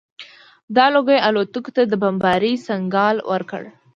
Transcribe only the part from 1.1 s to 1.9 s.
الوتکو ته